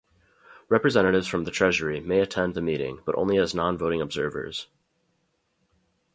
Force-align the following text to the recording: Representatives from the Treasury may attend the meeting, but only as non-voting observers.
Representatives 0.67 1.27
from 1.27 1.43
the 1.43 1.51
Treasury 1.51 1.99
may 1.99 2.21
attend 2.21 2.55
the 2.55 2.61
meeting, 2.63 3.01
but 3.05 3.13
only 3.13 3.37
as 3.37 3.53
non-voting 3.53 4.01
observers. 4.01 4.65